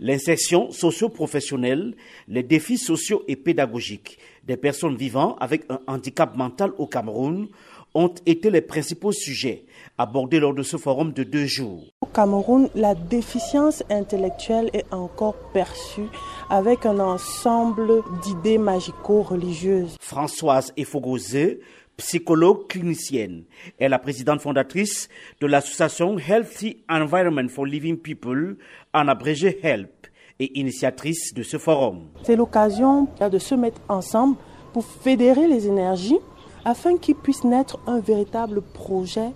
[0.00, 1.96] L'insertion socio-professionnelle,
[2.28, 7.48] les défis sociaux et pédagogiques des personnes vivant avec un handicap mental au Cameroun
[7.94, 9.64] ont été les principaux sujets
[9.96, 11.82] abordés lors de ce forum de deux jours.
[12.00, 16.08] Au Cameroun, la déficience intellectuelle est encore perçue
[16.48, 19.96] avec un ensemble d'idées magico-religieuses.
[20.00, 21.58] Françoise Efogozé,
[21.98, 23.44] psychologue clinicienne,
[23.78, 25.08] est la présidente fondatrice
[25.40, 28.56] de l'association Healthy Environment for Living People,
[28.94, 30.06] en abrégé HELP,
[30.40, 32.08] et initiatrice de ce forum.
[32.22, 34.36] C'est l'occasion de se mettre ensemble
[34.72, 36.18] pour fédérer les énergies
[36.64, 39.30] afin qu'il puisse naître un véritable projet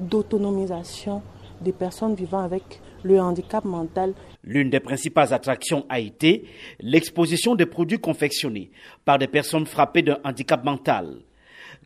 [0.00, 1.22] d'autonomisation
[1.60, 4.14] des personnes vivant avec le handicap mental.
[4.42, 6.46] L'une des principales attractions a été
[6.80, 8.70] l'exposition des produits confectionnés
[9.04, 11.18] par des personnes frappées d'un handicap mental.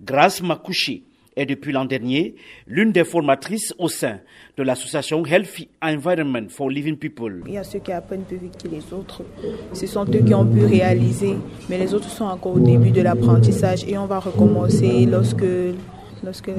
[0.03, 1.05] Grâce Makouchi
[1.37, 2.35] est depuis l'an dernier
[2.67, 4.21] l'une des formatrices au sein
[4.57, 7.43] de l'association Healthy Environment for Living People.
[7.47, 9.23] Il y a ceux qui apprennent plus vite que les autres.
[9.73, 11.35] Ce sont eux qui ont pu réaliser,
[11.69, 15.45] mais les autres sont encore au début de l'apprentissage et on va recommencer lorsque
[16.24, 16.51] lorsque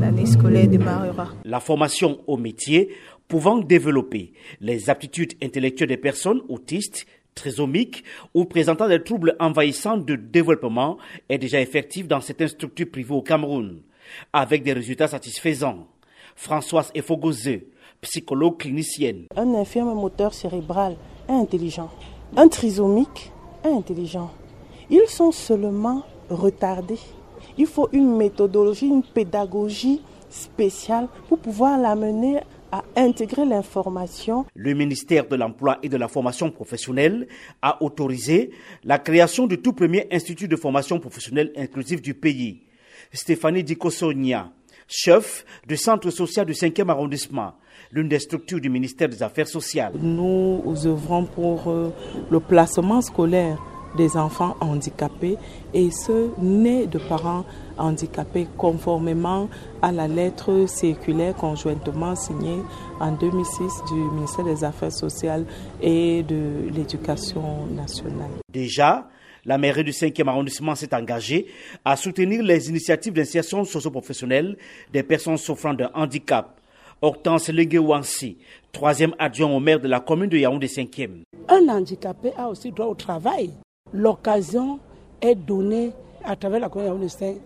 [0.00, 1.28] l'année scolaire démarrera.
[1.44, 2.88] La formation au métier
[3.28, 10.16] pouvant développer les aptitudes intellectuelles des personnes autistes trisomiques ou présentant des troubles envahissants de
[10.16, 13.80] développement est déjà effective dans certaines structures privées au Cameroun,
[14.32, 15.86] avec des résultats satisfaisants.
[16.34, 17.68] Françoise Efogozé,
[18.00, 19.26] psychologue clinicienne.
[19.36, 20.96] Un infirme moteur cérébral
[21.28, 21.90] est intelligent.
[22.36, 23.30] Un trisomique
[23.64, 24.30] est intelligent.
[24.90, 26.98] Ils sont seulement retardés.
[27.58, 32.40] Il faut une méthodologie, une pédagogie spéciale pour pouvoir l'amener
[32.72, 34.46] à intégrer l'information.
[34.54, 37.28] Le ministère de l'Emploi et de la Formation professionnelle
[37.60, 38.50] a autorisé
[38.82, 42.62] la création du tout premier institut de formation professionnelle inclusive du pays.
[43.12, 44.50] Stéphanie Dikosonia,
[44.88, 47.52] chef du centre social du 5e arrondissement,
[47.90, 49.92] l'une des structures du ministère des Affaires sociales.
[50.00, 51.90] Nous œuvrons pour euh,
[52.30, 53.58] le placement scolaire
[53.96, 55.36] des enfants handicapés
[55.74, 57.44] et ceux nés de parents
[57.78, 59.48] handicapés conformément
[59.80, 62.62] à la lettre circulaire conjointement signée
[63.00, 65.44] en 2006 du ministère des Affaires sociales
[65.80, 68.30] et de l'Éducation nationale.
[68.52, 69.08] Déjà,
[69.44, 71.46] la mairie du 5e arrondissement s'est engagée
[71.84, 74.56] à soutenir les initiatives d'insertion socio-professionnelle
[74.92, 76.58] des personnes souffrant d'un handicap.
[77.04, 78.38] Hortense Lengewansi,
[78.70, 81.24] troisième adjoint au maire de la commune de Yaoundé 5e.
[81.48, 83.50] Un handicapé a aussi droit au travail
[83.92, 84.78] l'occasion
[85.20, 85.92] est donnée
[86.24, 87.40] à travers la communauté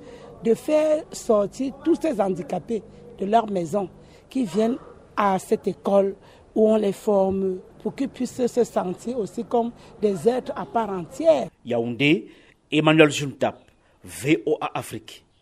[0.44, 2.82] de faire sortir tous ces handicapés
[3.18, 3.88] de leur maison
[4.28, 4.76] qui viennent
[5.16, 6.14] à cette école
[6.54, 10.90] où on les forme pour qu'ils puissent se sentir aussi comme des êtres à part
[10.90, 11.48] entière.
[11.64, 12.28] Yaoundé,
[12.70, 13.58] Emmanuel Juntap,
[14.04, 15.25] VOA Afrique.